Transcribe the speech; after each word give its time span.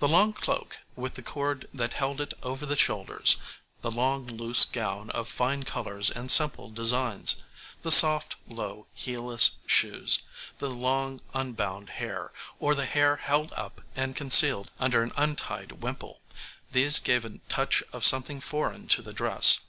The 0.00 0.08
long 0.08 0.32
cloak 0.32 0.80
with 0.96 1.14
the 1.14 1.22
cord 1.22 1.68
that 1.72 1.92
held 1.92 2.20
it 2.20 2.34
over 2.42 2.66
the 2.66 2.74
shoulders; 2.74 3.36
the 3.82 3.90
long, 3.92 4.26
loose 4.26 4.64
gown 4.64 5.10
of 5.10 5.28
fine 5.28 5.62
colours 5.62 6.10
and 6.10 6.28
simple 6.28 6.70
designs; 6.70 7.44
the 7.82 7.92
soft, 7.92 8.34
low, 8.48 8.88
heelless 8.94 9.58
shoes; 9.64 10.24
the 10.58 10.70
long, 10.70 11.20
unbound 11.34 11.90
hair, 12.02 12.32
or 12.58 12.74
the 12.74 12.84
hair 12.86 13.14
held 13.14 13.52
up 13.52 13.80
and 13.94 14.16
concealed 14.16 14.72
under 14.80 15.04
an 15.04 15.12
untied 15.16 15.70
wimple 15.70 16.20
these 16.72 16.98
gave 16.98 17.24
a 17.24 17.38
touch 17.48 17.80
of 17.92 18.04
something 18.04 18.40
foreign 18.40 18.88
to 18.88 19.02
the 19.02 19.12
dress. 19.12 19.60